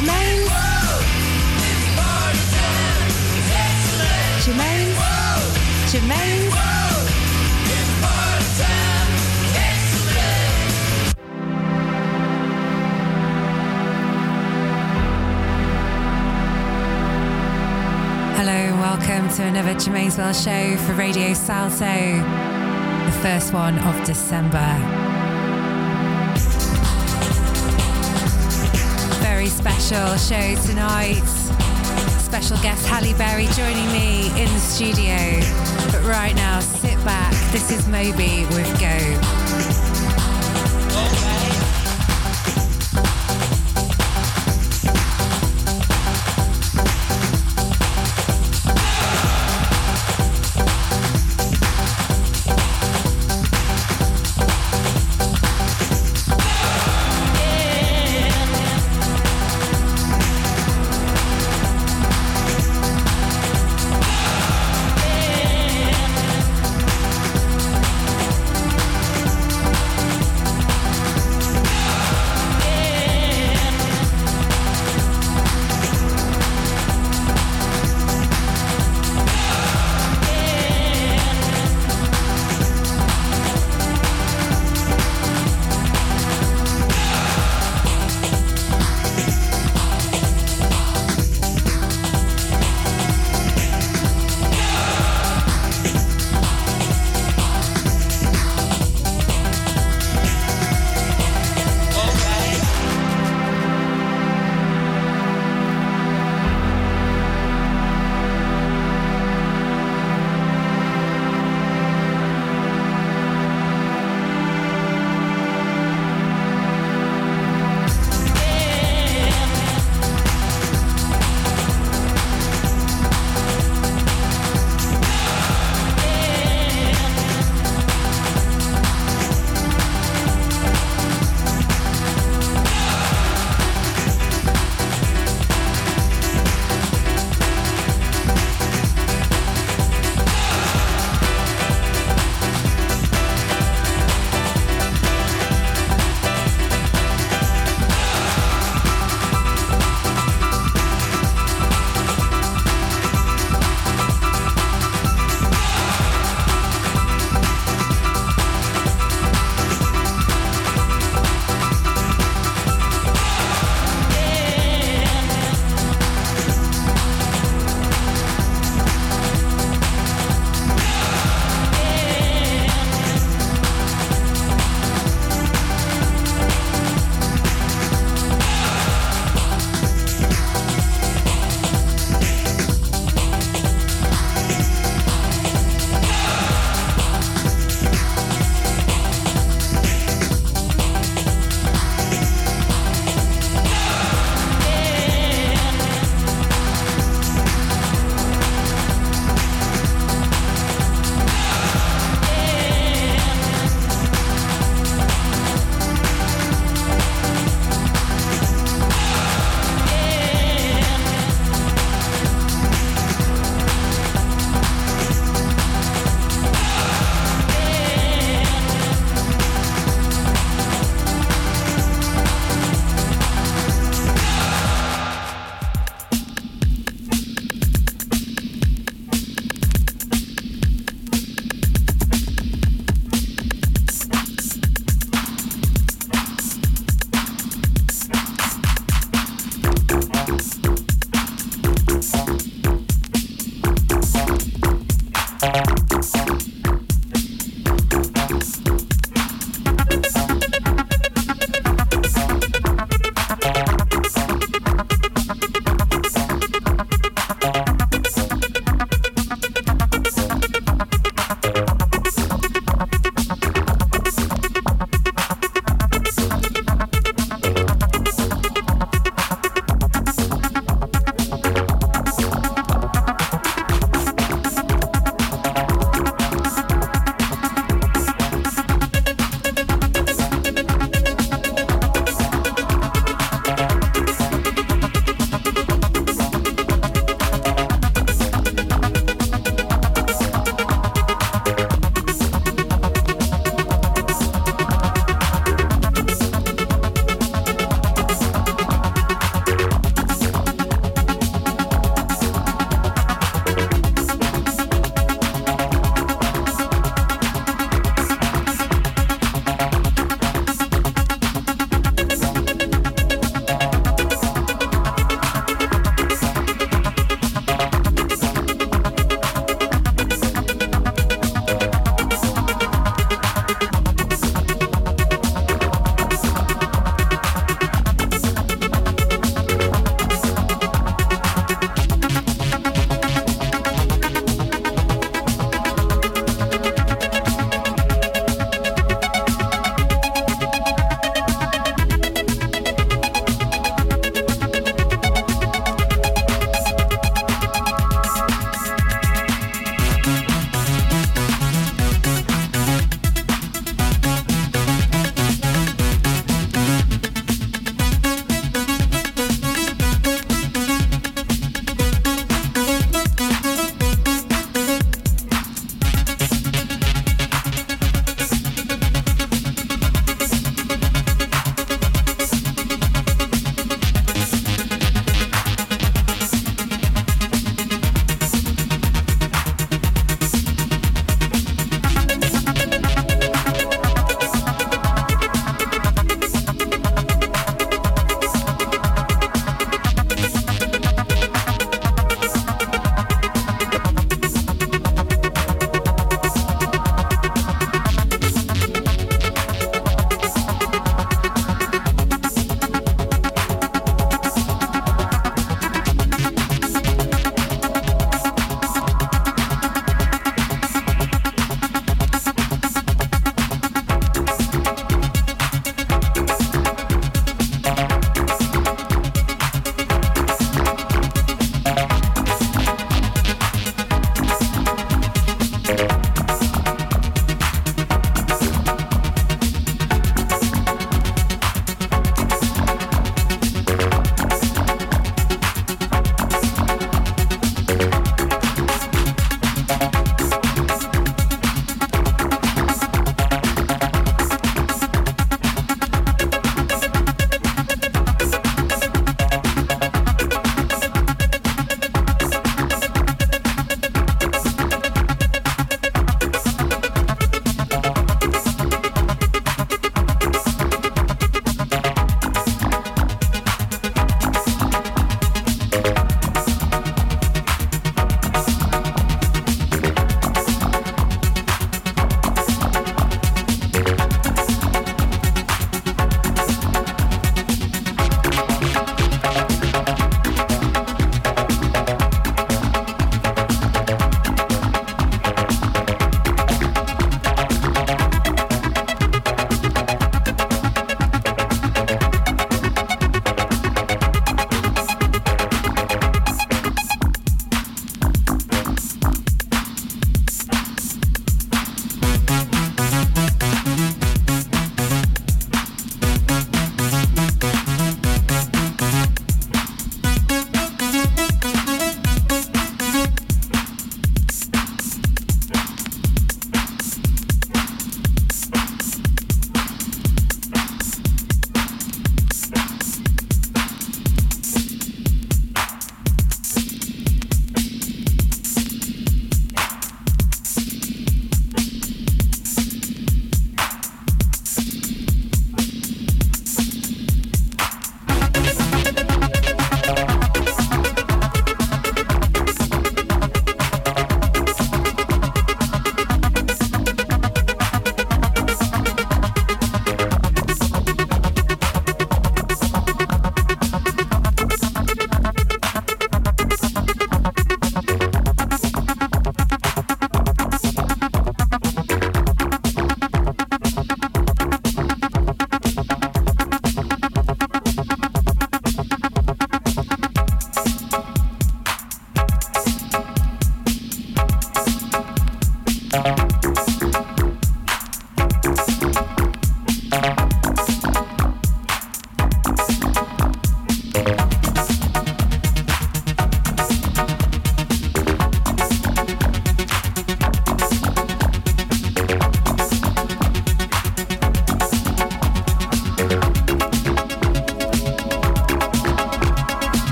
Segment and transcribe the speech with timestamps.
[0.00, 0.48] Germaine.
[4.40, 4.94] Germaine.
[5.90, 6.50] Germaine.
[18.36, 24.02] Hello and welcome to another Germaine's World show for Radio Salto, the first one of
[24.06, 25.09] December.
[29.90, 31.20] Special show tonight.
[32.20, 35.16] Special guest Halle Berry joining me in the studio.
[35.90, 37.32] But right now, sit back.
[37.50, 39.39] This is Moby with Go.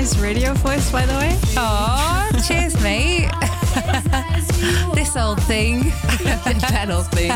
[0.00, 1.38] Nice radio voice, by the way.
[1.56, 3.28] Oh, cheers, mate.
[4.94, 5.82] this old thing.
[6.24, 7.30] that old thing.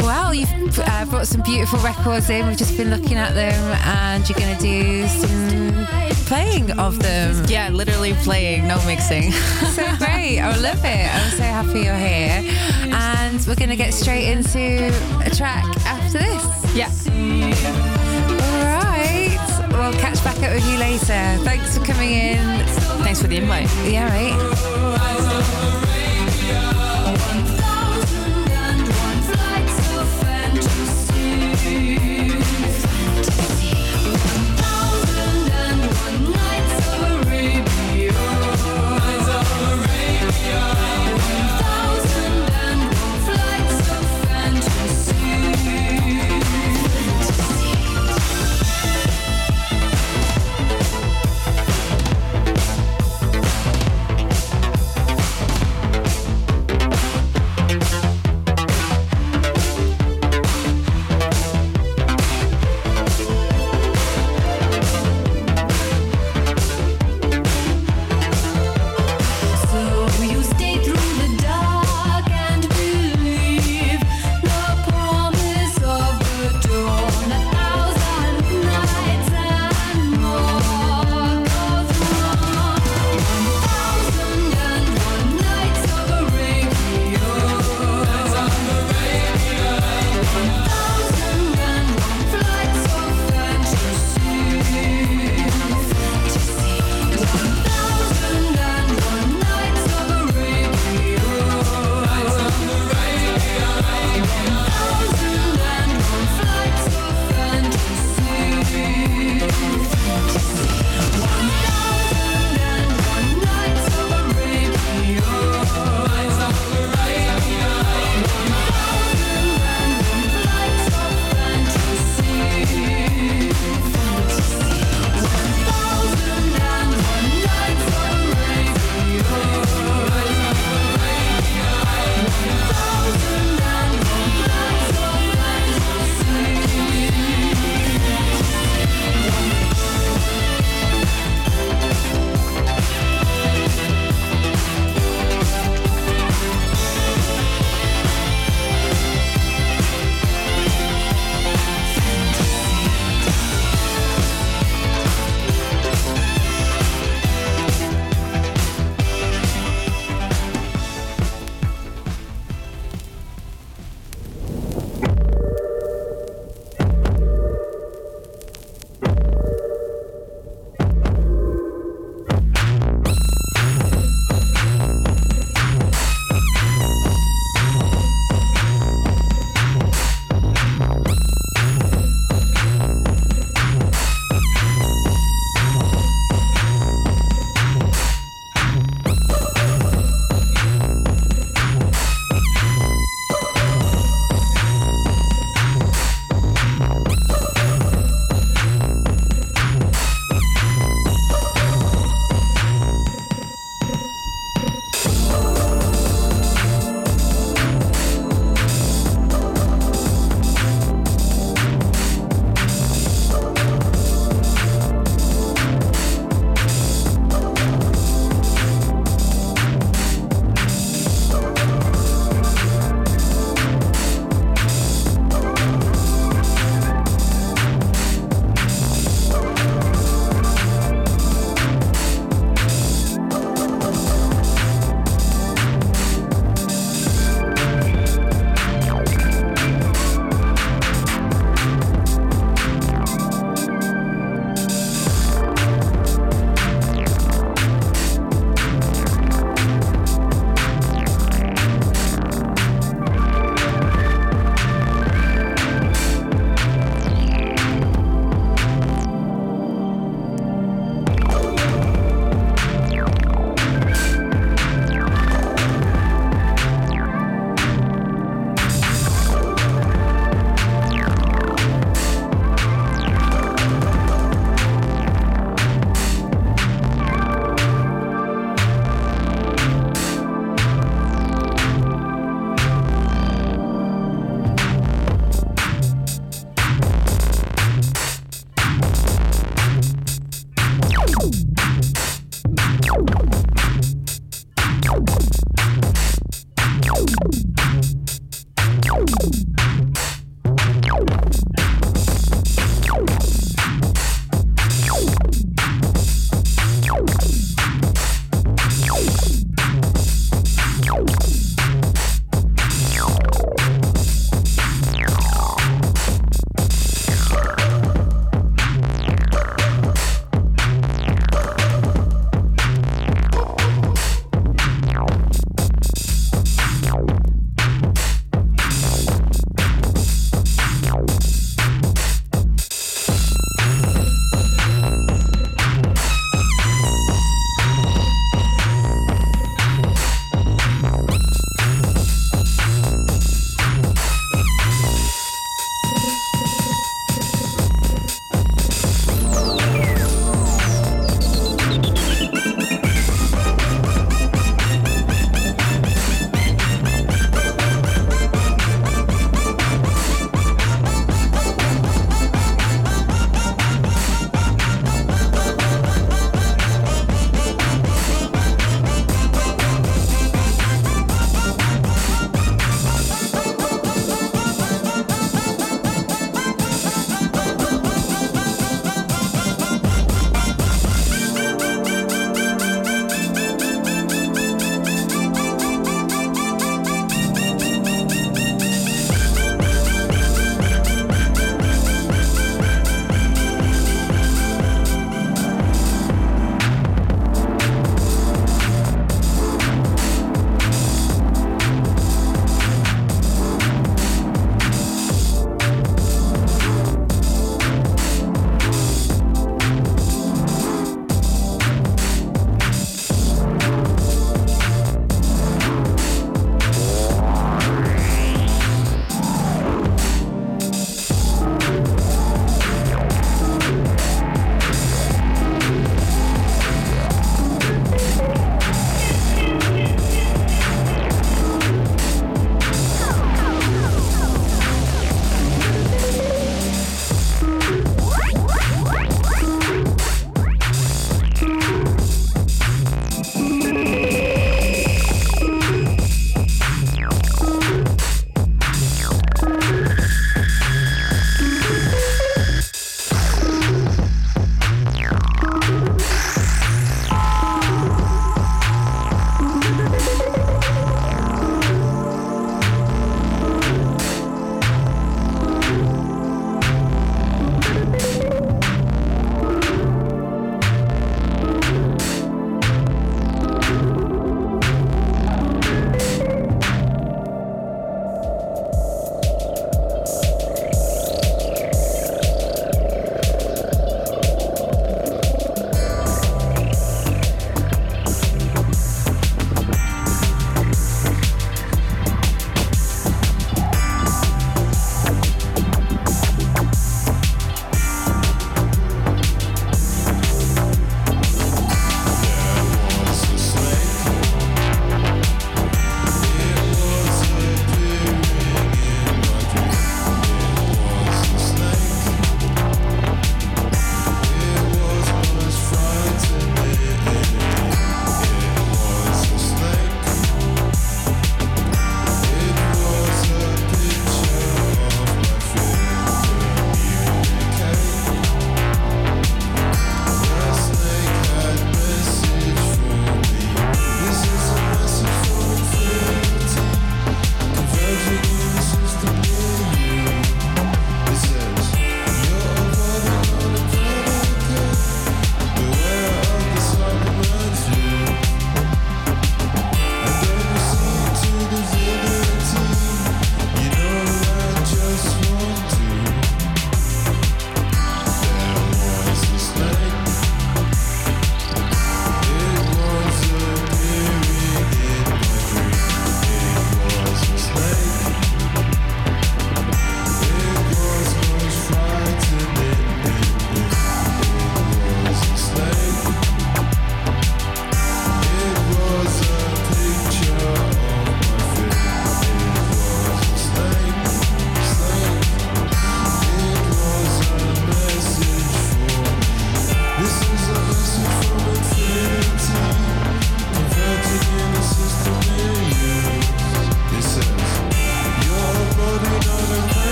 [0.06, 2.46] well, you've uh, brought some beautiful records in.
[2.46, 5.86] We've just been looking at them, and you're going to do some
[6.26, 7.44] playing of them.
[7.48, 9.32] Yeah, literally playing, no mixing.
[9.32, 10.11] so great.
[10.22, 11.14] I love it.
[11.14, 12.44] I'm so happy you're here.
[12.94, 14.88] And we're going to get straight into
[15.24, 16.76] a track after this.
[16.76, 16.90] Yeah.
[18.40, 19.36] All right.
[19.72, 21.42] We'll catch back up with you later.
[21.44, 22.66] Thanks for coming in.
[23.02, 23.68] Thanks for the invite.
[23.84, 25.88] Yeah, right.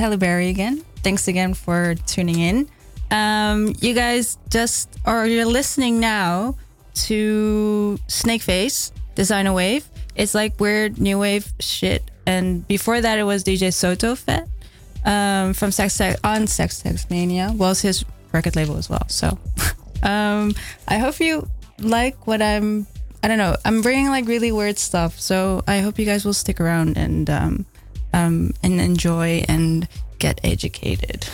[0.00, 0.84] Halle Berry again.
[1.02, 2.68] Thanks again for tuning in.
[3.10, 6.56] Um, you guys just or you're listening now
[7.06, 9.88] to Snakeface, Designer Wave.
[10.14, 12.02] It's like weird new wave shit.
[12.26, 14.48] And before that, it was DJ Sotofett
[15.04, 17.54] um, from Sex Tags on Sex Tags Mania.
[17.58, 19.08] It's his record label as well.
[19.08, 19.38] So
[20.02, 20.54] um,
[20.86, 22.86] I hope you like what I'm.
[23.22, 23.54] I don't know.
[23.64, 25.20] I'm bringing like really weird stuff.
[25.20, 27.66] So I hope you guys will stick around and um,
[28.12, 31.26] um, and enjoy and get educated.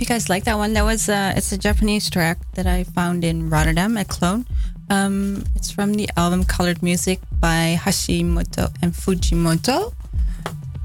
[0.00, 0.72] You guys like that one.
[0.72, 4.46] That was uh, it's a Japanese track that I found in Rotterdam at Clone.
[4.88, 9.92] Um, it's from the album Colored Music by Hashimoto and Fujimoto.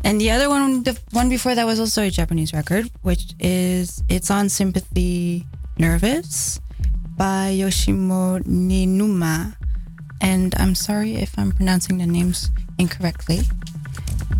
[0.03, 4.03] And the other one, the one before that was also a Japanese record, which is
[4.09, 5.45] It's on Sympathy
[5.77, 6.59] Nervous
[7.17, 9.55] by Yoshimo Ninuma.
[10.21, 13.41] And I'm sorry if I'm pronouncing the names incorrectly.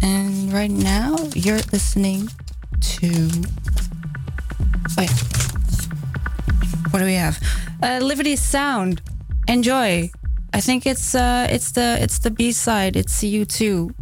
[0.02, 2.30] And right now, you're listening
[2.82, 3.30] to.
[4.98, 5.08] Oh,
[6.92, 7.38] what do we have?
[7.84, 9.02] Uh, Liberty Sound.
[9.48, 10.10] Enjoy.
[10.54, 12.96] I think it's uh, it's the it's the B side.
[12.96, 13.94] It's CU2.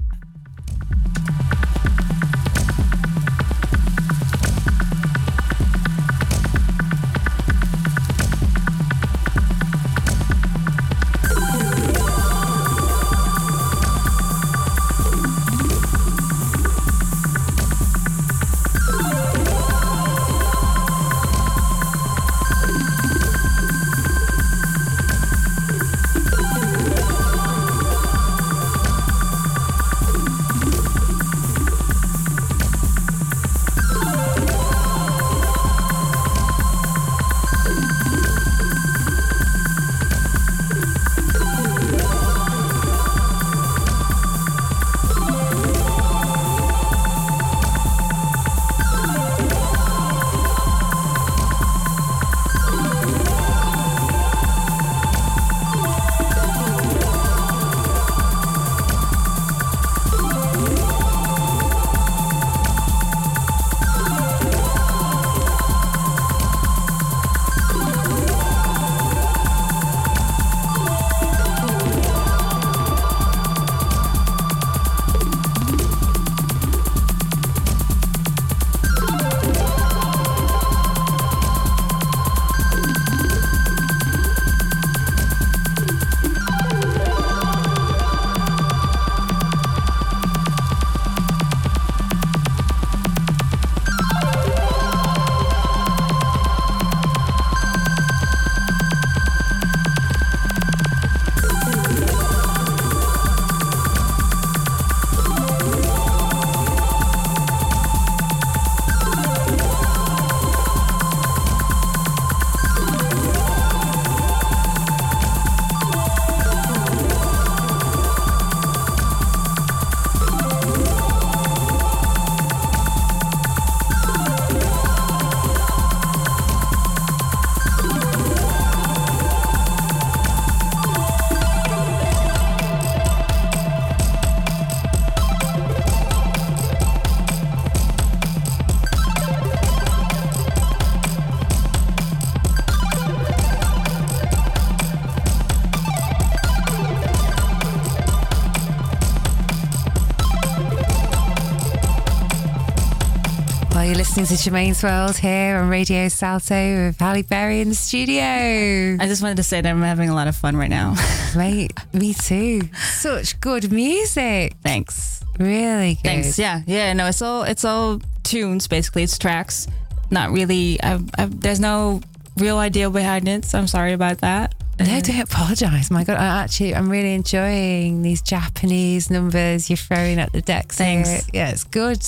[154.37, 158.23] To Germaine's World here on Radio Salto with Halle Berry in the studio.
[158.23, 160.95] I just wanted to say that I'm having a lot of fun right now.
[161.35, 162.61] Mate, me too.
[162.73, 164.55] Such good music.
[164.63, 165.23] Thanks.
[165.37, 166.03] Really good.
[166.03, 166.39] Thanks.
[166.39, 166.93] Yeah, yeah.
[166.93, 169.03] No, it's all it's all tunes basically.
[169.03, 169.67] It's tracks.
[170.09, 170.81] Not really.
[170.81, 172.01] I've, I've, there's no
[172.37, 173.45] real idea behind it.
[173.45, 174.55] So I'm sorry about that.
[174.79, 175.91] No, don't apologise.
[175.91, 180.77] My God, I actually, I'm really enjoying these Japanese numbers you're throwing at the decks.
[180.77, 181.27] Thanks.
[181.31, 182.03] Yeah, it's good.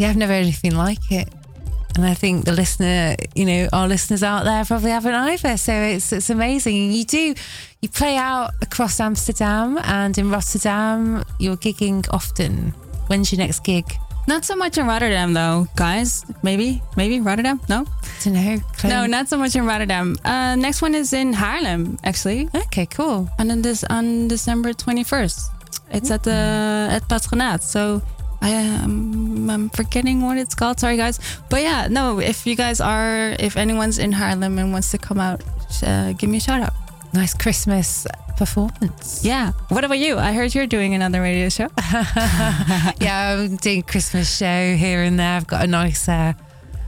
[0.00, 1.28] Yeah, I've never heard anything like it.
[1.94, 5.58] And I think the listener, you know, our listeners out there probably haven't either.
[5.58, 6.90] So it's it's amazing.
[6.92, 7.34] You do
[7.82, 11.22] you play out across Amsterdam and in Rotterdam.
[11.38, 12.72] You're gigging often.
[13.08, 13.84] When's your next gig?
[14.26, 16.24] Not so much in Rotterdam though, guys.
[16.42, 17.60] Maybe, maybe Rotterdam.
[17.68, 17.84] No,
[18.20, 18.56] to know.
[18.84, 20.16] No, not so much in Rotterdam.
[20.24, 22.48] Uh, next one is in Haarlem, actually.
[22.54, 23.28] Okay, cool.
[23.38, 25.50] And then this on December twenty first.
[25.90, 27.62] It's at the at Patronaat.
[27.62, 28.00] So
[28.42, 30.80] I am I'm forgetting what it's called.
[30.80, 31.18] Sorry, guys.
[31.48, 32.20] But yeah, no.
[32.20, 35.42] If you guys are, if anyone's in Haarlem and wants to come out,
[35.82, 36.72] uh, give me a shout out.
[37.12, 39.24] Nice Christmas performance.
[39.24, 39.52] Yeah.
[39.68, 40.16] What about you?
[40.16, 41.68] I heard you're doing another radio show.
[43.00, 45.36] yeah, I'm doing Christmas show here and there.
[45.36, 46.08] I've got a nice.
[46.08, 46.34] Uh,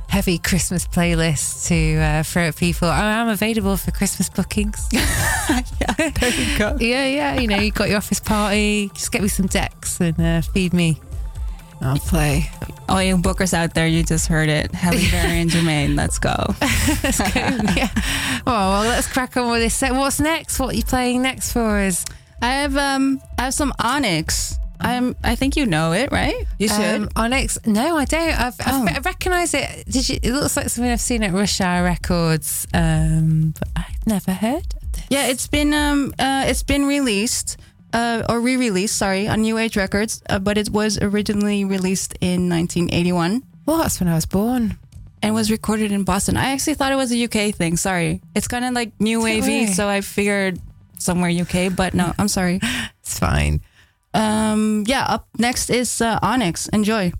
[0.09, 2.87] heavy Christmas playlist to uh, throw at people.
[2.87, 4.87] I am available for Christmas bookings.
[4.93, 5.63] yeah,
[5.97, 6.77] there you go.
[6.79, 7.41] yeah, yeah.
[7.41, 8.91] You know, you got your office party.
[8.93, 11.01] Just get me some decks and uh, feed me
[11.83, 12.51] I'll play.
[12.89, 14.73] All you bookers out there, you just heard it.
[14.73, 16.35] Halle Berry and Germaine, let's go.
[16.61, 17.19] let's.
[17.19, 17.89] Yeah.
[18.47, 19.93] Oh, well, let's crack on with this set.
[19.93, 20.59] What's next?
[20.59, 22.05] What are you playing next for us?
[22.41, 24.59] I have um I have some Onyx.
[24.81, 26.45] I'm I think you know it, right?
[26.59, 27.03] You should.
[27.03, 27.59] Um, Onyx.
[27.67, 28.41] No, I don't.
[28.41, 28.87] I've, oh.
[28.89, 29.85] i recognize it.
[29.89, 32.67] Did you it looks like something I've seen at Rush Hour Records.
[32.75, 34.75] Um, but I've never heard.
[35.09, 37.57] Yeah, it's been um uh it's been released
[37.93, 42.49] uh, or re-released, sorry, on New Age Records, uh, but it was originally released in
[42.49, 43.43] 1981.
[43.67, 44.79] Well, that's when I was born.
[45.23, 46.37] And was recorded in Boston.
[46.37, 47.77] I actually thought it was a UK thing.
[47.77, 50.59] Sorry, it's kind of like new wavy, so I figured
[50.99, 51.75] somewhere UK.
[51.77, 52.59] But no, I'm sorry.
[53.01, 53.61] it's fine.
[54.15, 55.05] Um, yeah.
[55.05, 56.67] Up next is uh, Onyx.
[56.69, 57.13] Enjoy.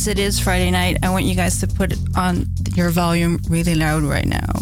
[0.00, 3.74] Since it is Friday night, I want you guys to put on your volume really
[3.74, 4.59] loud right now.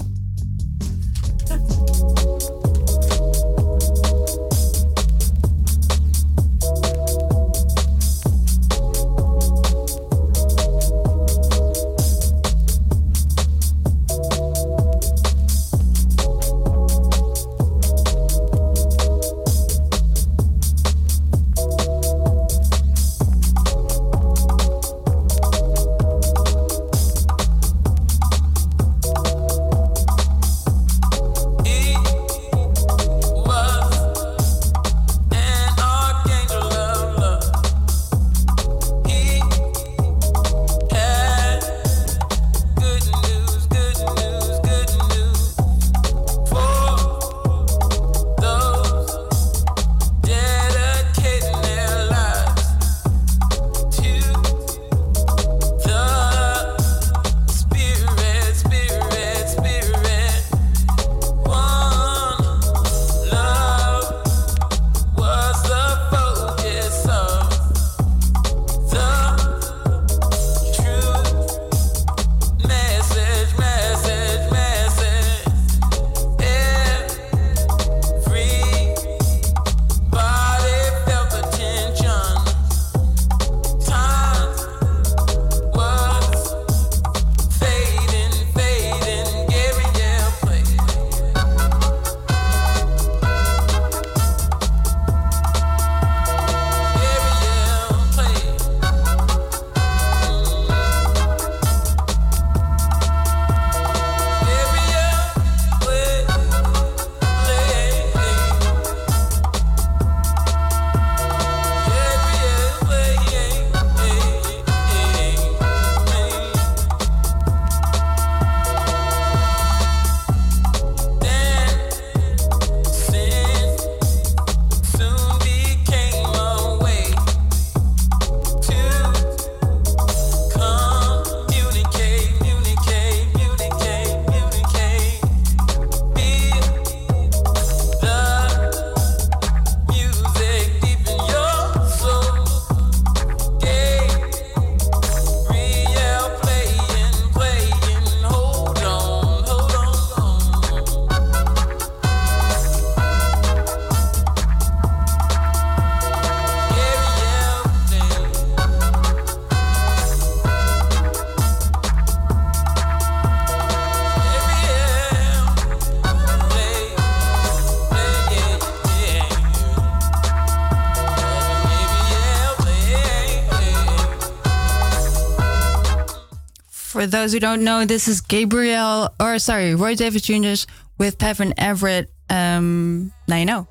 [176.99, 180.67] For those who don't know, this is Gabriel, or sorry, Roy Davis Jr.
[180.99, 182.11] with Peven Everett.
[182.29, 183.69] Um, now you know.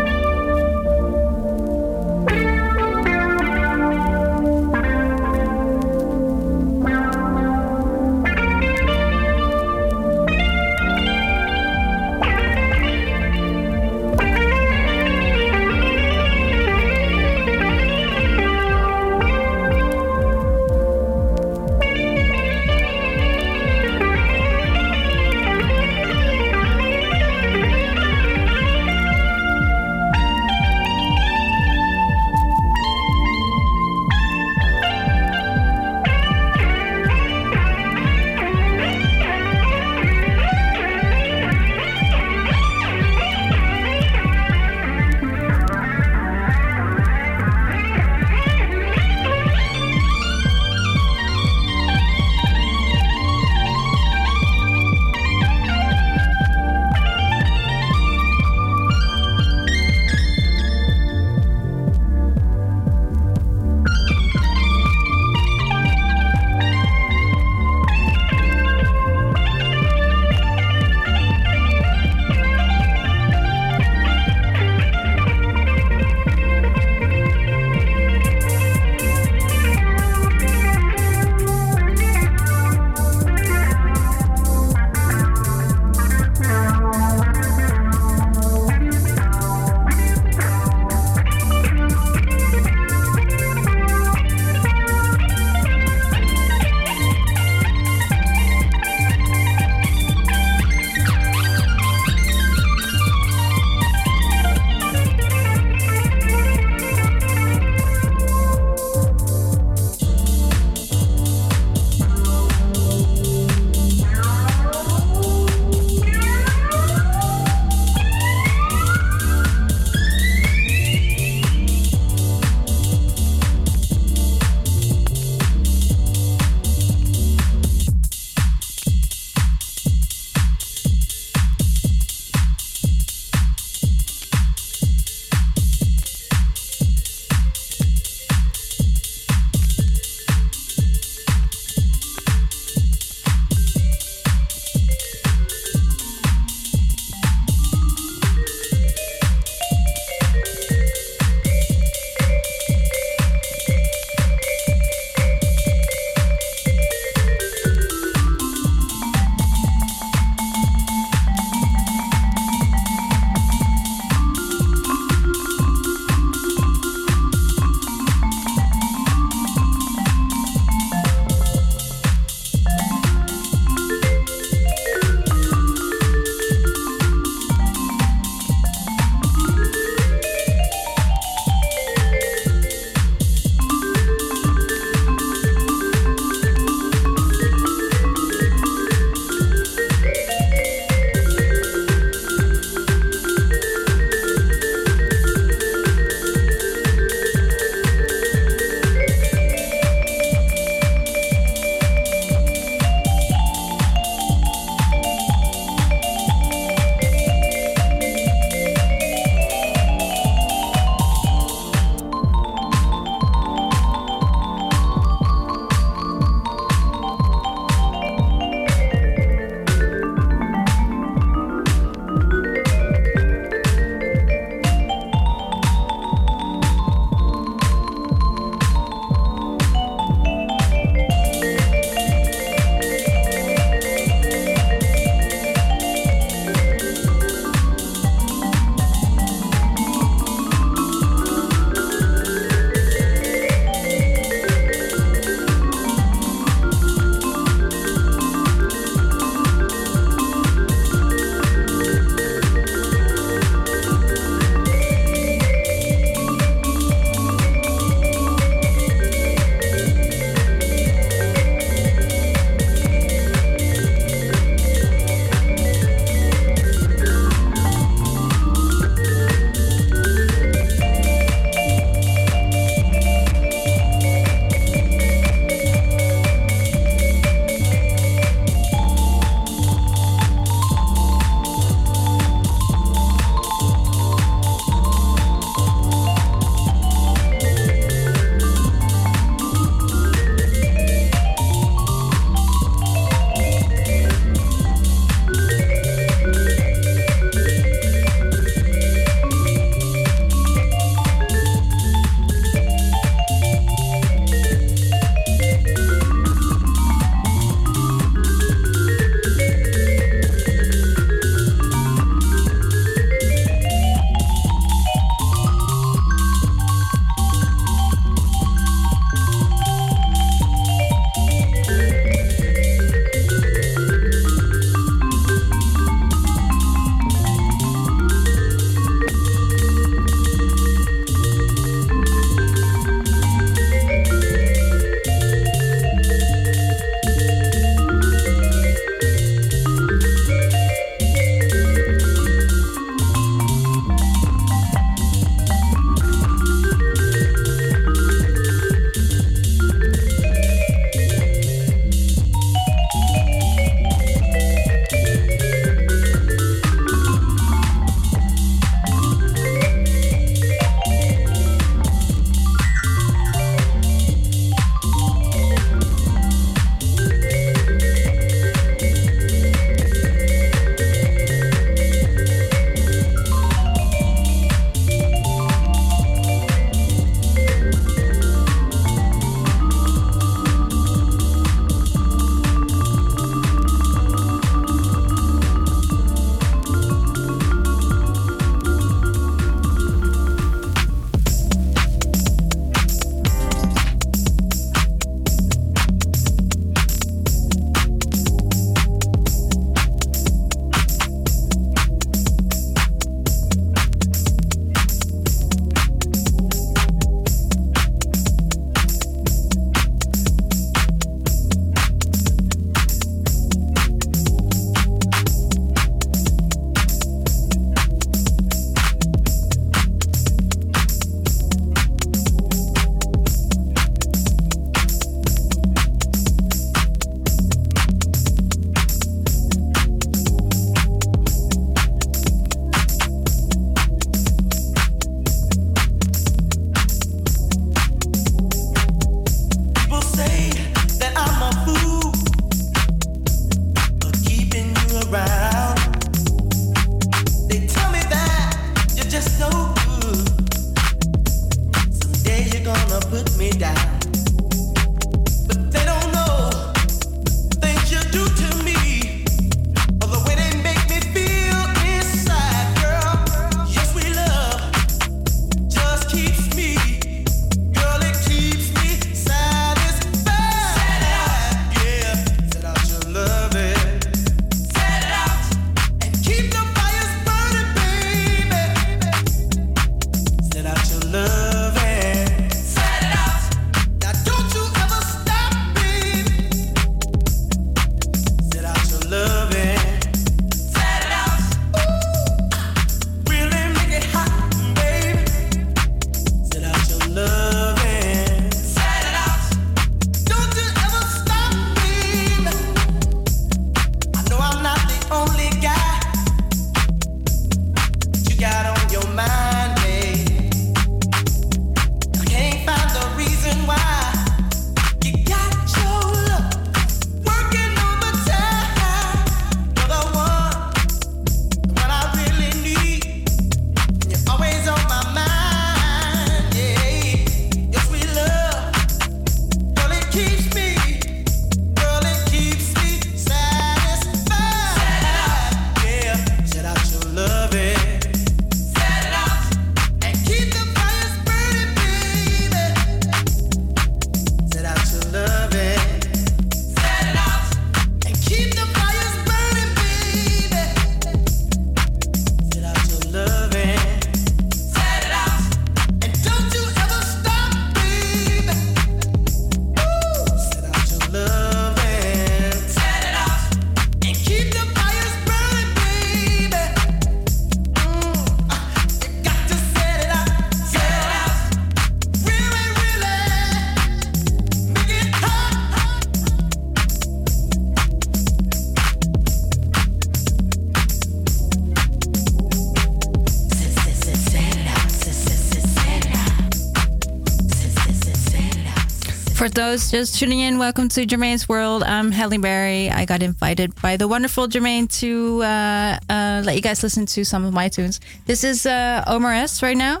[589.76, 591.82] Those just tuning in, welcome to Germaine's World.
[591.82, 592.88] I'm Halle Berry.
[592.88, 597.26] I got invited by the wonderful Germaine to uh, uh, let you guys listen to
[597.26, 598.00] some of my tunes.
[598.24, 600.00] This is uh, Omar S right now.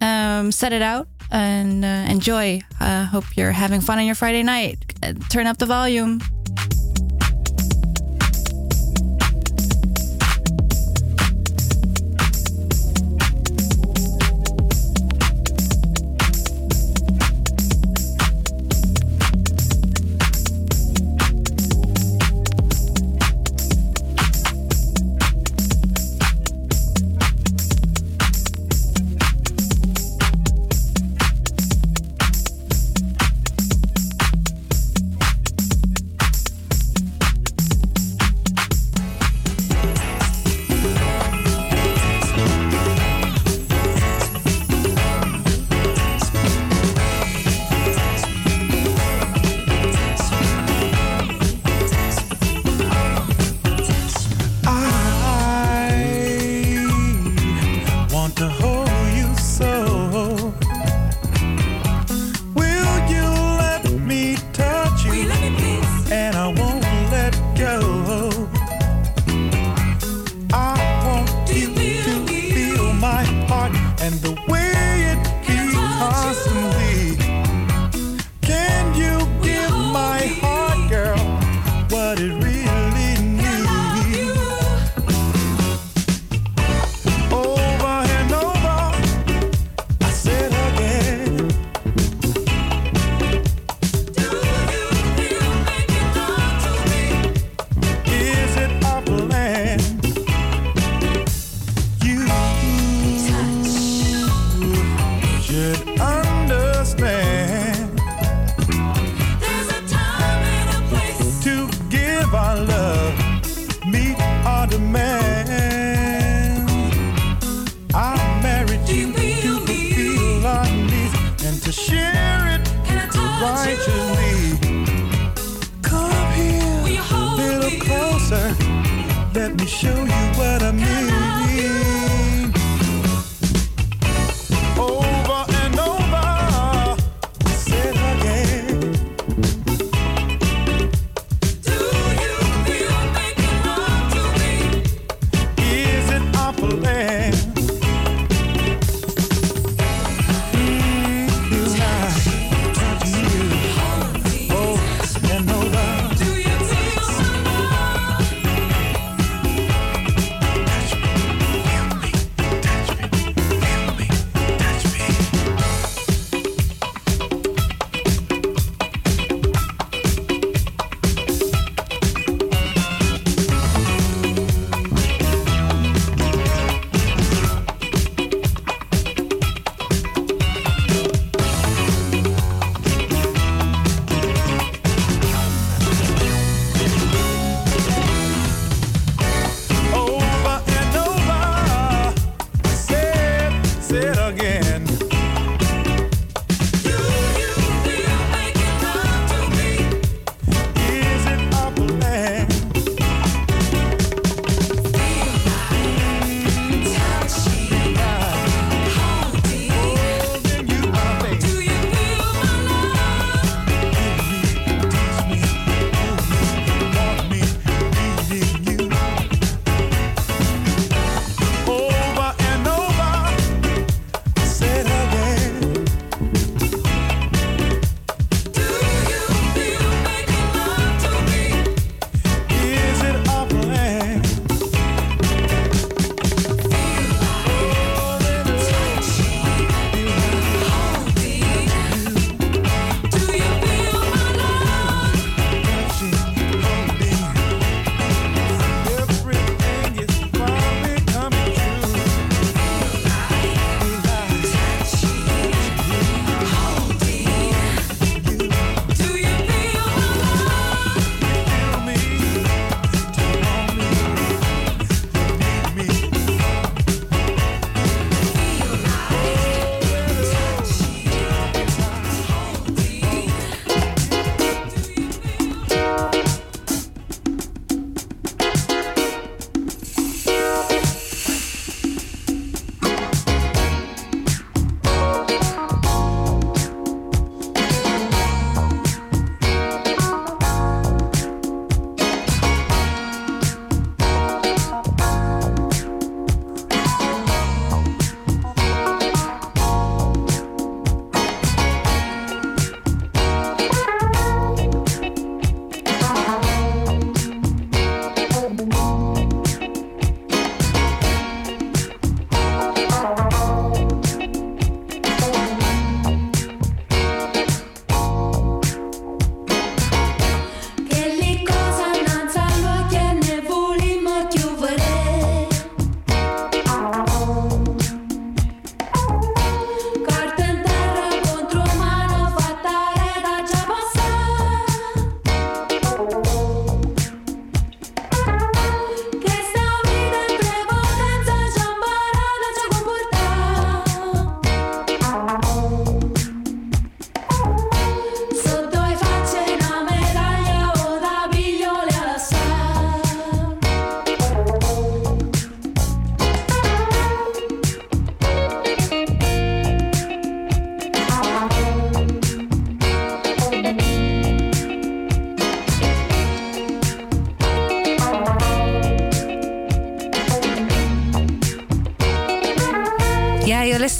[0.00, 2.62] Um, set it out and uh, enjoy.
[2.80, 4.78] Hope you're having fun on your Friday night.
[5.02, 6.22] Uh, turn up the volume.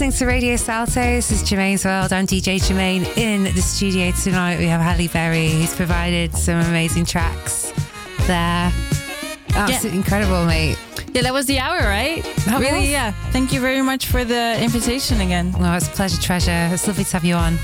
[0.00, 1.02] Listening to Radio Salto.
[1.02, 2.10] This is Germaine's World.
[2.10, 3.04] I'm DJ Germaine.
[3.18, 7.70] In the studio tonight, we have Halle Berry, who's provided some amazing tracks
[8.26, 8.72] there.
[9.50, 9.96] Absolutely yeah.
[9.96, 10.78] incredible, mate.
[11.12, 12.24] Yeah, that was the hour, right?
[12.46, 12.88] That really, was?
[12.88, 13.12] yeah.
[13.30, 15.52] Thank you very much for the invitation again.
[15.52, 16.70] Well, it's a pleasure, treasure.
[16.72, 17.58] It's lovely to have you on.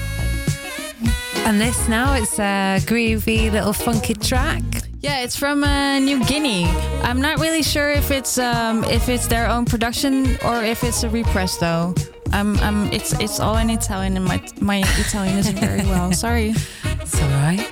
[1.46, 4.62] And this now, it's a groovy little funky track.
[5.00, 6.66] Yeah, it's from uh, New Guinea.
[7.02, 11.02] I'm not really sure if it's um, if it's their own production or if it's
[11.02, 11.94] a repress though.
[12.32, 16.12] Um, um, it's it's all in Italian, and my my Italian isn't very well.
[16.26, 16.54] Sorry.
[16.84, 17.66] It's all right.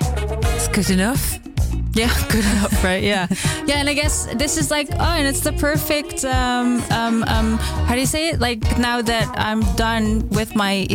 [0.55, 1.39] It's good enough.
[1.93, 3.01] Yeah, good enough, right?
[3.01, 3.27] Yeah,
[3.65, 3.75] yeah.
[3.77, 6.25] And I guess this is like, oh, and it's the perfect.
[6.25, 8.39] Um, um, um, how do you say it?
[8.39, 10.87] Like now that I'm done with my,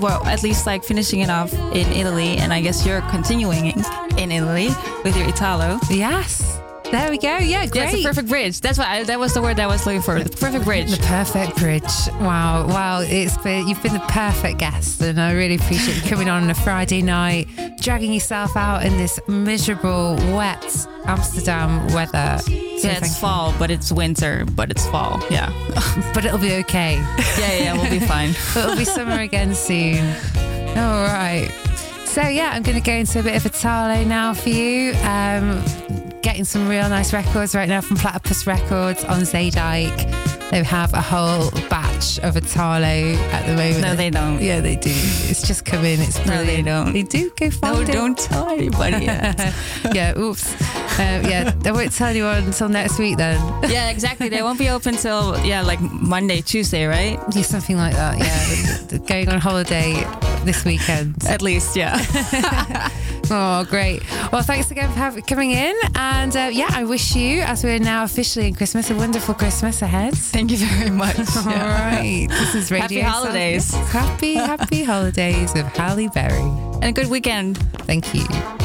[0.00, 3.72] well, at least like finishing it off in Italy, and I guess you're continuing
[4.16, 4.68] in Italy
[5.02, 5.80] with your Italo.
[5.90, 6.53] Yes.
[6.90, 7.38] There we go.
[7.38, 7.94] Yeah, great.
[7.94, 8.60] It's a perfect bridge.
[8.60, 10.22] That's what I, that was the word I was looking for.
[10.22, 10.90] The perfect bridge.
[10.90, 11.82] The perfect bridge.
[12.20, 13.00] Wow, wow.
[13.00, 16.50] It's been you've been the perfect guest, and I really appreciate you coming on on
[16.50, 17.48] a Friday night,
[17.80, 22.38] dragging yourself out in this miserable, wet Amsterdam weather.
[22.38, 23.58] So yeah, it's fall, you.
[23.58, 25.22] but it's winter, but it's fall.
[25.30, 25.52] Yeah,
[26.14, 26.96] but it'll be okay.
[27.38, 28.30] Yeah, yeah, we'll be fine.
[28.56, 30.04] it'll be summer again soon.
[30.76, 31.48] All right.
[32.04, 34.92] So yeah, I'm going to go into a bit of a tale now for you.
[35.02, 35.64] Um,
[36.24, 40.50] getting some real nice records right now from Platypus Records on Zeedijk.
[40.50, 43.82] They have a whole batch of Italo at the moment.
[43.82, 44.40] No, they don't.
[44.40, 44.90] Yeah, they do.
[44.90, 46.00] It's just come in.
[46.00, 46.46] It's brilliant.
[46.46, 46.92] No, they don't.
[46.94, 47.30] They do.
[47.38, 47.92] Go find no, it.
[47.92, 49.04] don't tell anybody
[49.92, 50.54] yeah, oops.
[50.94, 53.40] Um, yeah, they won't tell anyone until next week then.
[53.68, 54.28] yeah, exactly.
[54.28, 57.18] They won't be open till, yeah, like Monday, Tuesday, right?
[57.34, 58.18] Yeah, something like that.
[58.18, 58.98] Yeah.
[58.98, 59.94] Going on holiday
[60.44, 61.24] this weekend.
[61.26, 61.98] At least, yeah.
[63.30, 64.02] oh, great.
[64.30, 65.74] Well, thanks again for having, coming in.
[65.96, 69.82] And uh, yeah, I wish you, as we're now officially in Christmas, a wonderful Christmas
[69.82, 70.14] ahead.
[70.14, 71.18] Thank you very much.
[71.36, 71.96] All yeah.
[71.96, 72.28] right.
[72.28, 73.74] This is Radio Happy holidays.
[73.74, 76.40] Happy, happy holidays with Halle Berry.
[76.82, 77.58] And a good weekend.
[77.86, 78.63] Thank you.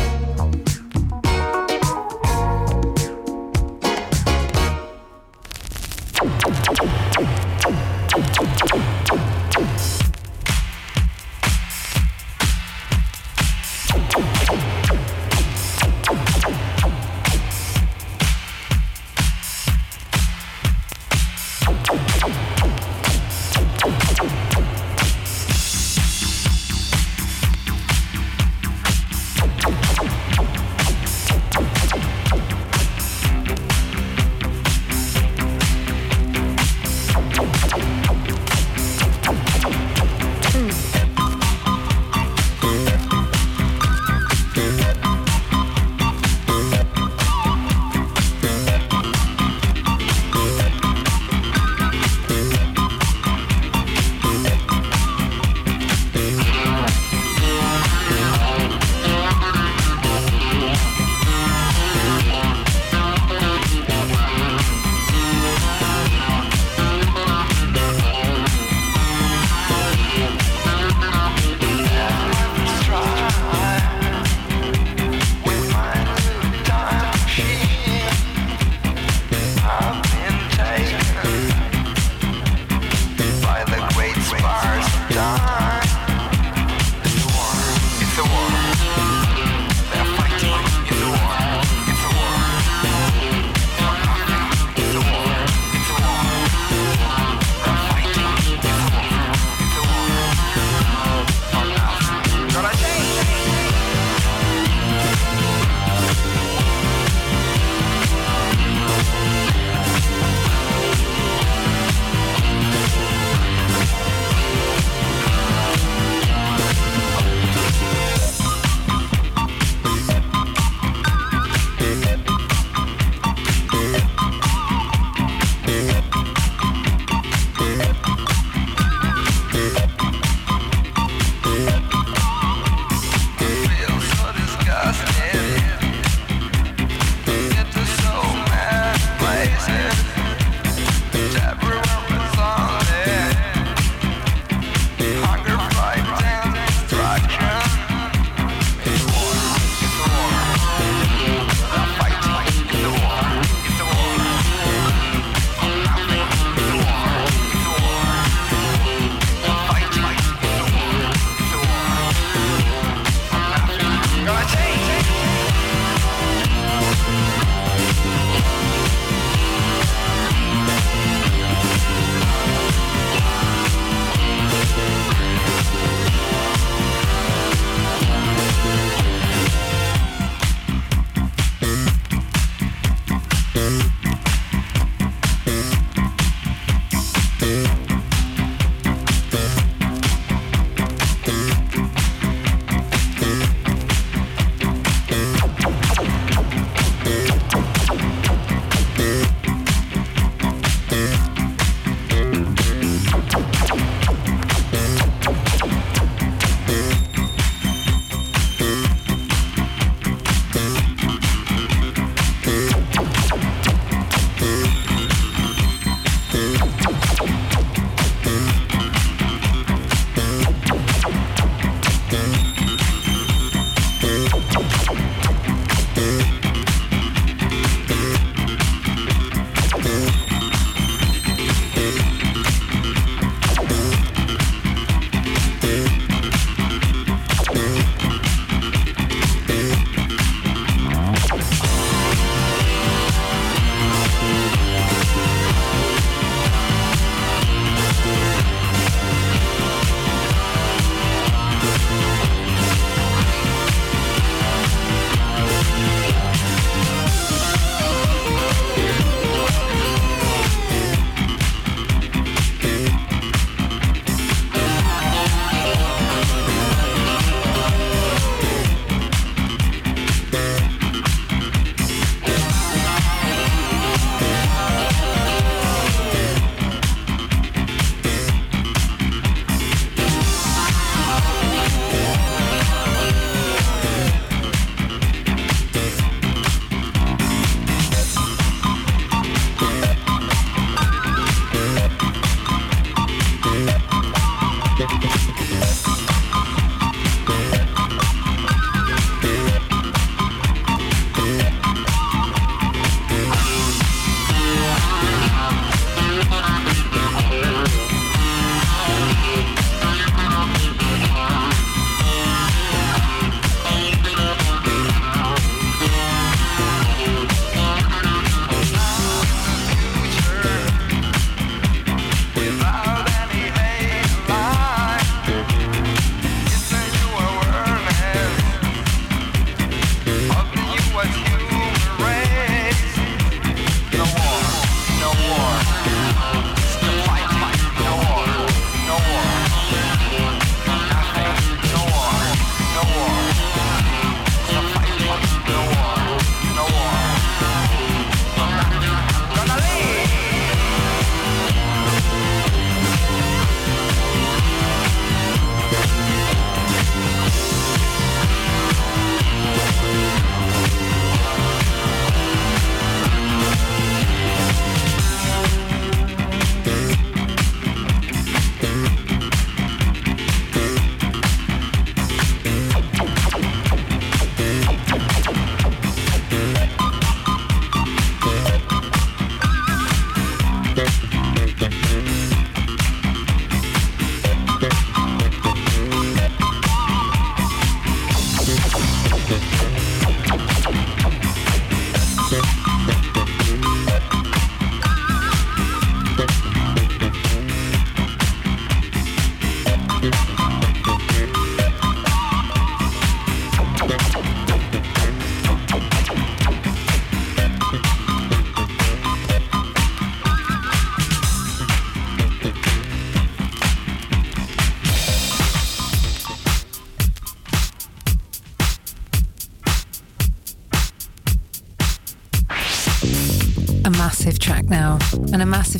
[295.70, 296.19] Yeah.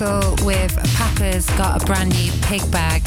[0.00, 2.97] With Papa's got a brand new pig bag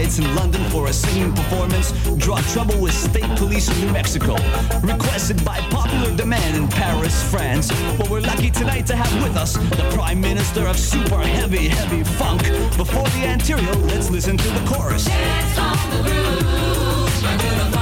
[0.00, 4.34] riots in London for a singing performance draw trouble with state police in New Mexico.
[4.82, 7.70] Requested by popular demand in Paris, France.
[7.98, 12.02] But we're lucky tonight to have with us the Prime Minister of Super Heavy, Heavy
[12.02, 12.42] Funk.
[12.76, 15.04] Before the anterior, let's listen to the chorus.
[15.04, 17.79] Dance on the roof,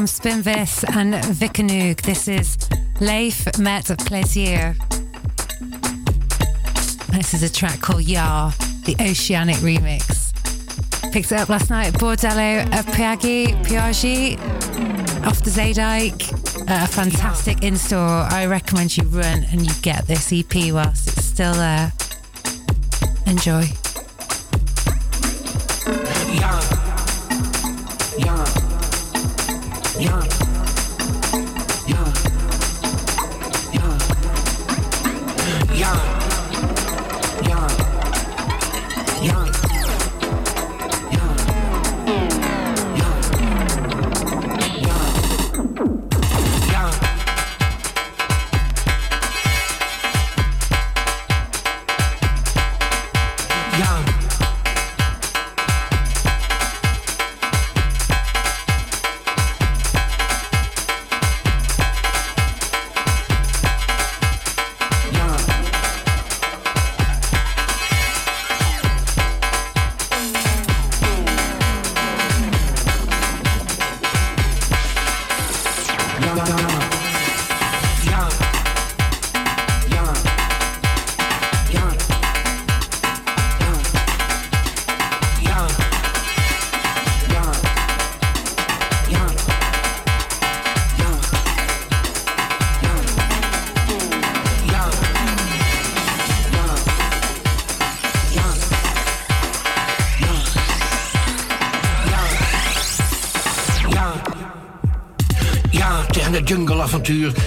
[0.00, 2.00] from Spinvis and Vikanoog.
[2.00, 2.56] This is
[3.02, 4.74] Leif met Plaisir.
[7.12, 8.50] This is a track called Yar,
[8.86, 10.32] the Oceanic remix.
[11.12, 14.38] Picked it up last night at Bordello at Parigi, Parigi,
[15.26, 16.32] off the Zeedijk.
[16.62, 17.98] Uh, a fantastic in store.
[18.30, 21.92] I recommend you run and you get this EP whilst it's still there.
[23.26, 23.66] Enjoy.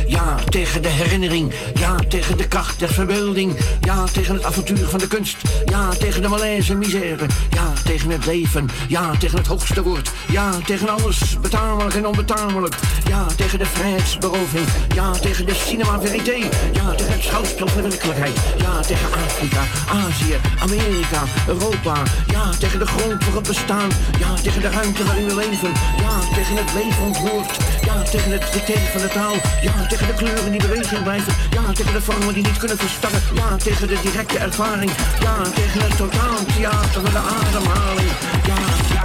[0.07, 1.53] Ja, tegen de herinnering.
[1.73, 3.57] Ja, tegen de kracht der verbeelding.
[3.81, 5.37] Ja, tegen het avontuur van de kunst.
[5.65, 7.25] Ja, tegen de malaise misère.
[7.49, 8.69] Ja, tegen het leven.
[8.87, 10.11] Ja, tegen het hoogste woord.
[10.29, 12.75] Ja, tegen alles betamelijk en onbetamelijk.
[13.07, 14.65] Ja, tegen de vrijheidsberoving.
[14.95, 16.35] Ja, tegen de cinema verité.
[16.73, 18.37] Ja, tegen het schouwspel van de werkelijkheid.
[18.57, 22.03] Ja, tegen Afrika, Azië, Amerika, Europa.
[22.27, 23.89] Ja, tegen de grond voor het bestaan.
[24.19, 25.71] Ja, tegen de ruimte waarin we leven.
[25.97, 27.57] Ja, tegen het leven ontwoord.
[28.13, 29.35] Tegen het dicté van de taal.
[29.61, 31.33] Ja, tegen de kleuren die beweging blijven.
[31.51, 33.21] Ja, tegen de vormen die niet kunnen verstarren.
[33.33, 34.91] Ja, tegen de directe ervaring.
[35.19, 38.09] Ja, tegen het totaal theater van de ademhaling.
[38.49, 38.55] Ja.
[38.93, 39.02] Ja,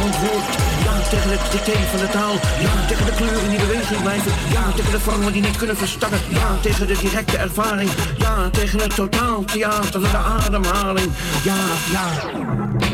[0.00, 2.32] Ja, tegen het dicté van de taal.
[2.60, 4.32] Ja, tegen de kleuren die beweging blijven.
[4.50, 6.20] Ja, tegen de vormen die niet kunnen verstarren.
[6.28, 7.90] Ja, tegen de directe ervaring.
[8.18, 11.12] Ja, tegen het totaal theater van de ademhaling.
[11.42, 11.54] Ja.
[11.92, 12.89] Ja.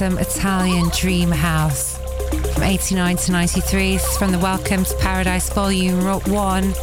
[0.00, 1.98] Now for some Italian Dream House
[2.54, 3.92] from 89 to 93.
[3.92, 6.74] This is from the Welcome to Paradise Volume 1.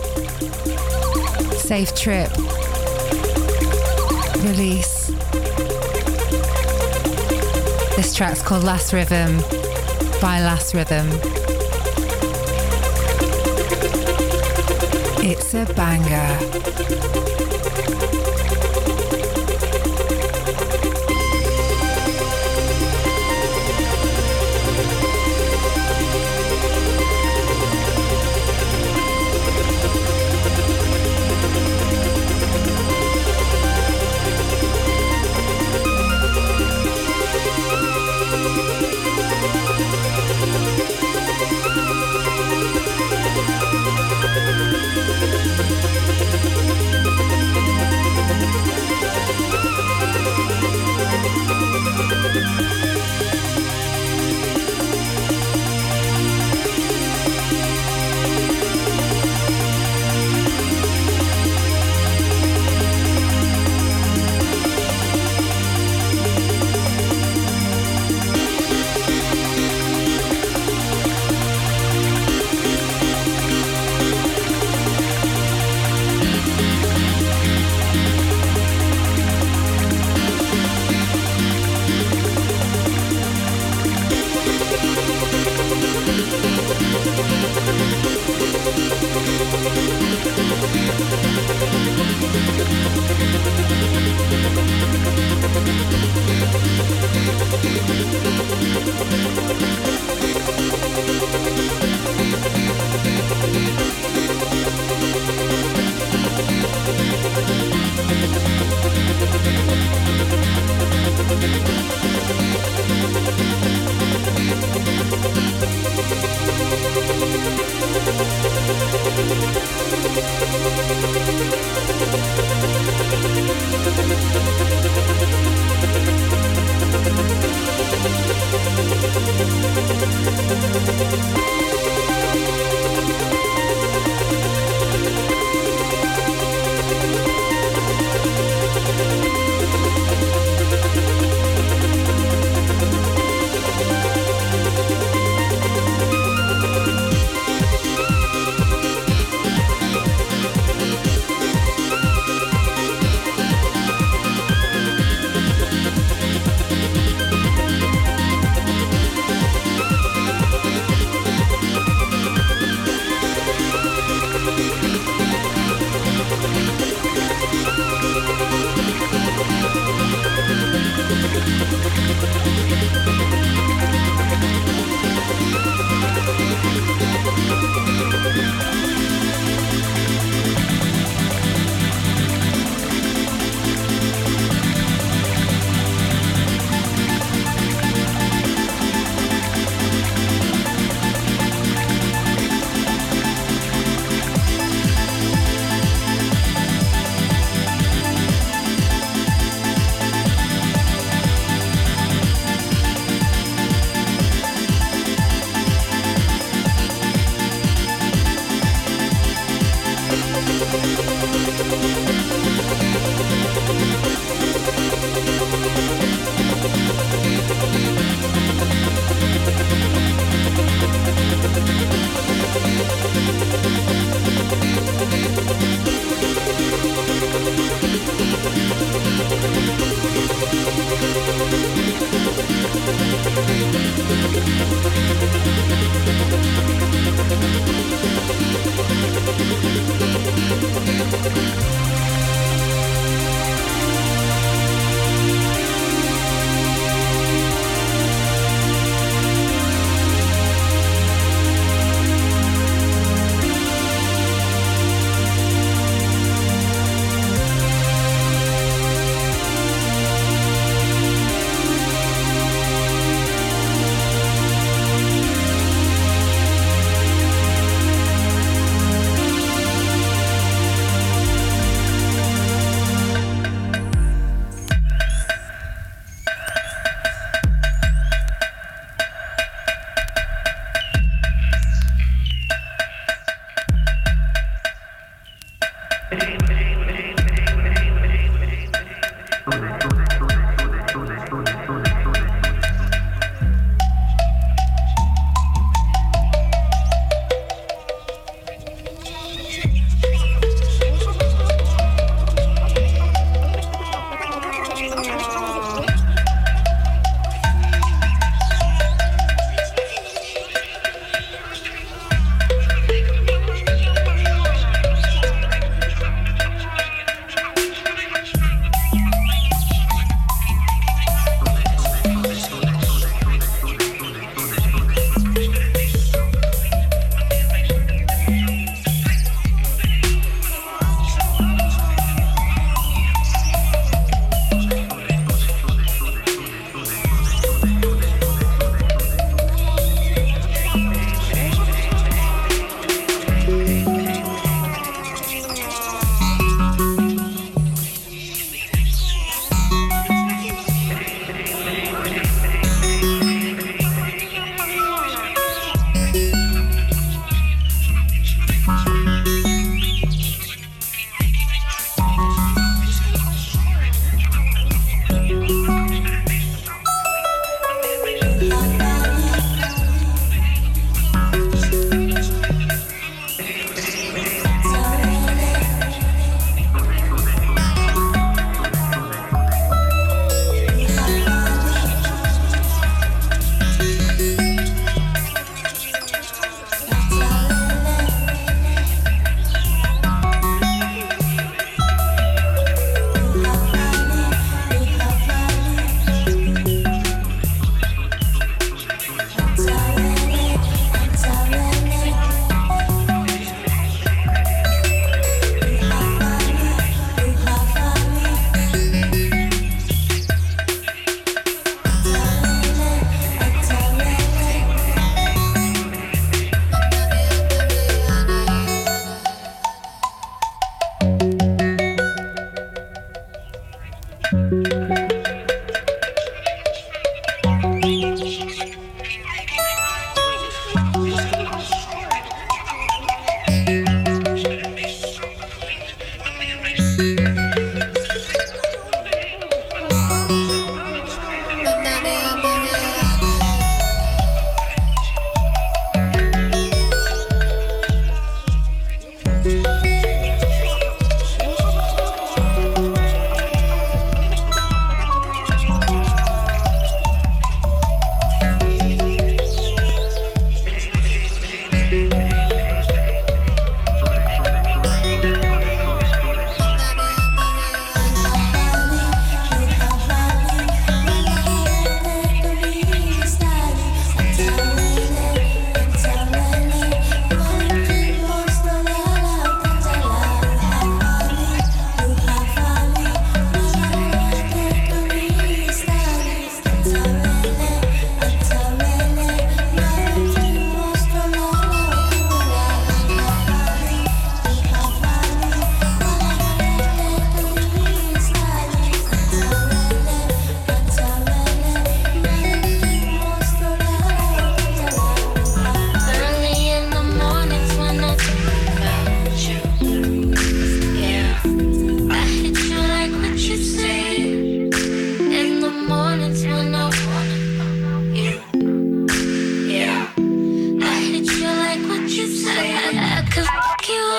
[1.58, 2.30] Safe Trip
[4.44, 5.08] release.
[7.96, 9.38] This track's called Last Rhythm
[10.22, 11.08] by Last Rhythm.
[15.24, 16.76] It's a banger.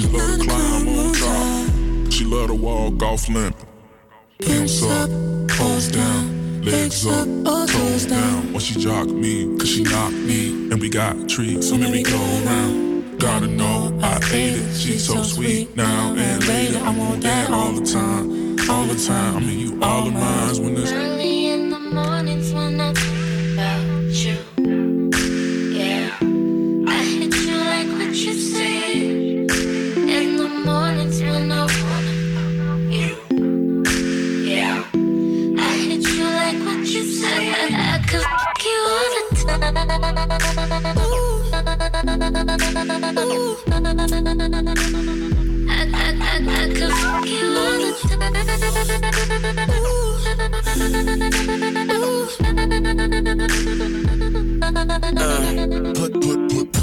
[0.00, 2.12] she love to climb on top.
[2.12, 3.66] She love to walk off limping.
[4.38, 5.10] Pimps up,
[5.48, 7.26] toes down, legs up,
[7.68, 8.52] toes down.
[8.52, 10.70] When she jock me, cause she knock me.
[10.70, 13.18] And we got treats, so maybe go around.
[13.18, 14.74] Gotta know I ate it.
[14.74, 16.78] She's so sweet now and later.
[16.78, 19.36] I want that all the time, all the time.
[19.36, 20.92] I mean, you all of mine when it's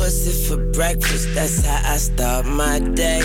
[0.08, 3.22] pussy for breakfast, that's how I start my day.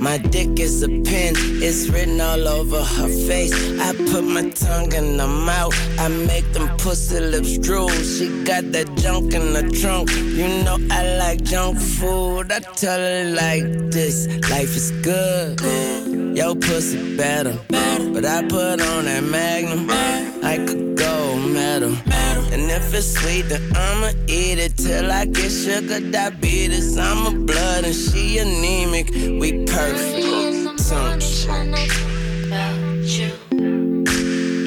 [0.00, 3.54] My dick is a pen, it's written all over her face.
[3.78, 7.88] I put my tongue in her mouth, I make them pussy lips drool.
[7.88, 12.50] She got that junk in the trunk, you know I like junk food.
[12.50, 15.60] I tell her like this, life is good.
[16.36, 19.86] Yo, pussy better, but I put on that magnum.
[20.42, 20.81] I could
[22.72, 26.96] if it's sweet, then I'ma eat it till I get sugar diabetes.
[26.96, 29.10] I'm a blood and she anemic.
[29.40, 30.80] We perfect.
[30.80, 31.48] Some shit.
[31.48, 32.78] when I think about
[33.16, 33.30] you.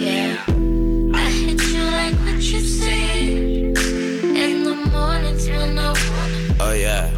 [0.06, 0.44] Yeah,
[1.14, 3.78] I hit you like what you said.
[4.44, 5.78] In the mornings when
[6.60, 7.10] Oh yeah.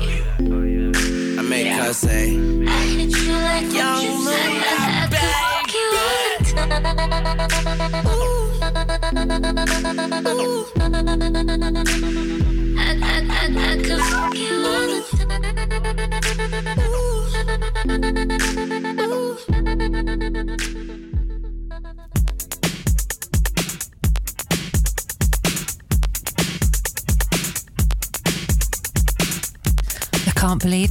[1.40, 2.38] I make her say,
[2.68, 3.97] I hit you like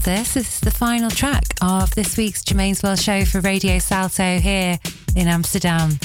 [0.07, 0.35] this.
[0.35, 4.79] This is the final track of this week's Germaine's World show for Radio Salto here
[5.17, 5.99] in Amsterdam.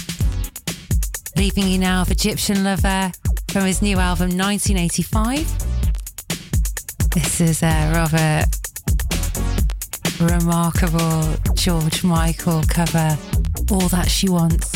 [1.37, 3.11] Leaving you now with Egyptian Lover
[3.49, 5.47] from his new album 1985.
[7.11, 8.45] This is uh, a rather
[10.19, 13.15] remarkable George Michael cover,
[13.69, 14.70] All That She Wants.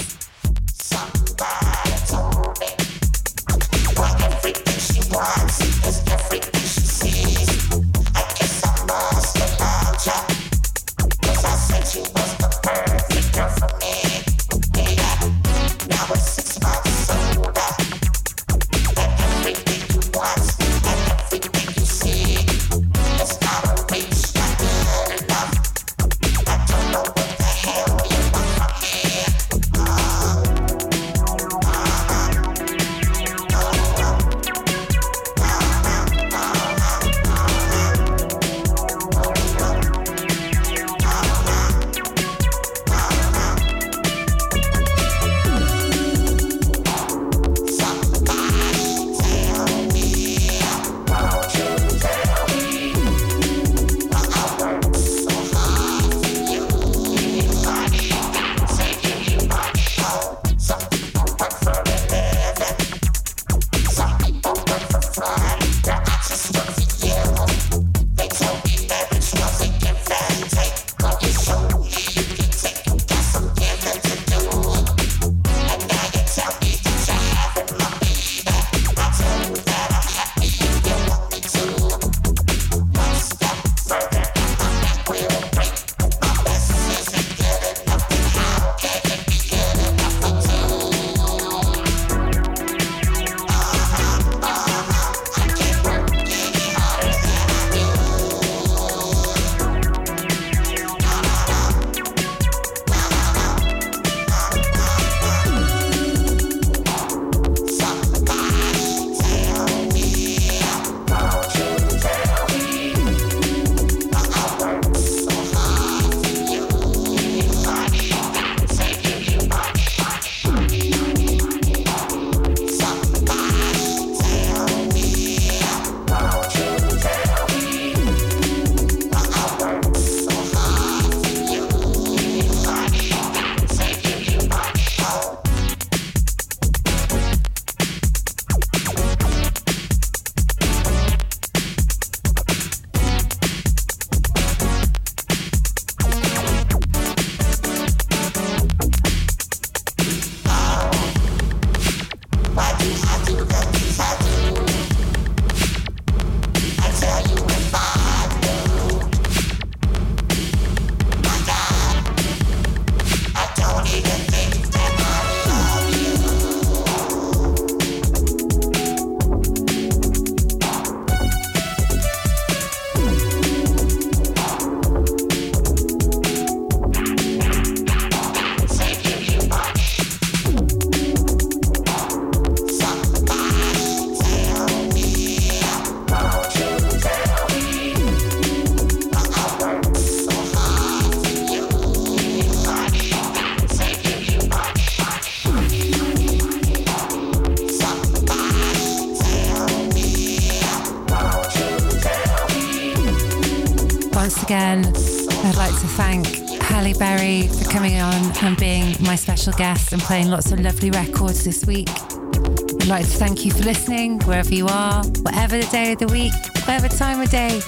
[207.26, 211.66] For coming on and being my special guest and playing lots of lovely records this
[211.66, 211.90] week.
[211.90, 216.08] I'd like to thank you for listening wherever you are, whatever the day of the
[216.08, 216.34] week,
[216.68, 217.62] whatever time of day.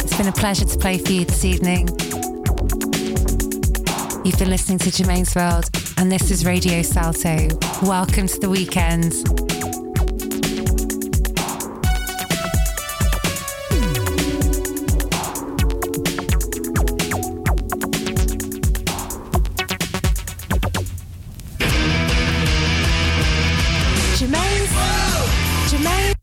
[0.00, 1.88] It's been a pleasure to play for you this evening.
[4.24, 5.68] You've been listening to Germaine's World,
[5.98, 7.48] and this is Radio Salto.
[7.82, 9.49] Welcome to the weekend.